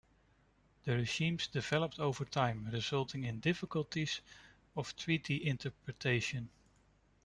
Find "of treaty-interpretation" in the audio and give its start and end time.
4.75-6.49